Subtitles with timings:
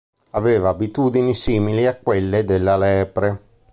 [0.31, 3.39] Aveva abitudini simili a quelle della lepre.